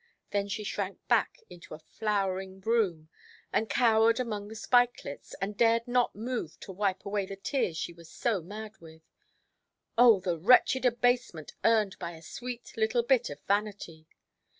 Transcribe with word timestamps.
Then 0.31 0.47
she 0.47 0.63
shrank 0.63 0.97
back 1.07 1.43
into 1.47 1.75
a 1.75 1.79
flowering 1.79 2.59
broom, 2.59 3.09
and 3.53 3.69
cowered 3.69 4.19
among 4.19 4.47
the 4.47 4.55
spikelets, 4.55 5.35
and 5.39 5.55
dared 5.55 5.87
not 5.87 6.15
move 6.15 6.59
to 6.61 6.71
wipe 6.71 7.05
away 7.05 7.27
the 7.27 7.35
tears 7.35 7.77
she 7.77 7.93
was 7.93 8.09
so 8.09 8.41
mad 8.41 8.79
with. 8.79 9.03
Oh! 9.99 10.19
the 10.19 10.39
wretched 10.39 10.85
abasement 10.85 11.53
earned 11.63 11.99
by 11.99 12.13
a 12.13 12.23
sweet 12.23 12.73
little 12.75 13.03
bit 13.03 13.29
of 13.29 13.43
vanity! 13.43 14.07